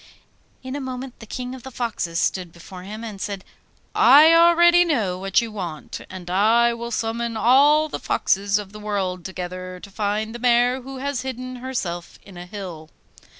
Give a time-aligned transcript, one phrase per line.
[0.63, 3.43] In a moment the King of the Foxes stood before him and said:
[3.93, 9.23] 'I know already what you want, and will summon all the foxes of the world
[9.23, 12.89] together to find the mare who has hidden herself in a hill.